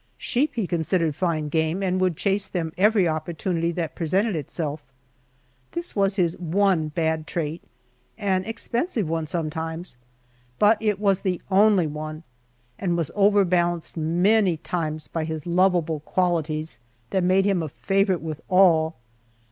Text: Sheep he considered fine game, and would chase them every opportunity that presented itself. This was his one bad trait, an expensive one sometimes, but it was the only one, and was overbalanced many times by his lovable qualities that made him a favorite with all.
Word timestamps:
Sheep 0.17 0.55
he 0.55 0.65
considered 0.65 1.15
fine 1.15 1.47
game, 1.47 1.83
and 1.83 2.01
would 2.01 2.17
chase 2.17 2.47
them 2.47 2.73
every 2.75 3.07
opportunity 3.07 3.71
that 3.73 3.93
presented 3.93 4.35
itself. 4.35 4.81
This 5.73 5.95
was 5.95 6.15
his 6.15 6.35
one 6.39 6.87
bad 6.87 7.27
trait, 7.27 7.61
an 8.17 8.43
expensive 8.45 9.07
one 9.07 9.27
sometimes, 9.27 9.97
but 10.57 10.79
it 10.81 10.99
was 10.99 11.21
the 11.21 11.39
only 11.51 11.85
one, 11.85 12.23
and 12.79 12.97
was 12.97 13.11
overbalanced 13.13 13.95
many 13.95 14.57
times 14.57 15.07
by 15.07 15.23
his 15.23 15.45
lovable 15.45 15.99
qualities 15.99 16.79
that 17.11 17.23
made 17.23 17.45
him 17.45 17.61
a 17.61 17.69
favorite 17.69 18.21
with 18.21 18.41
all. 18.49 18.95